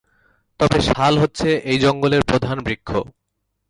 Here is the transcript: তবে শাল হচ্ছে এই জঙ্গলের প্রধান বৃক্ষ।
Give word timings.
তবে 0.59 0.77
শাল 0.89 1.13
হচ্ছে 1.17 1.49
এই 1.71 1.77
জঙ্গলের 1.79 2.23
প্রধান 2.29 2.57
বৃক্ষ। 2.63 2.89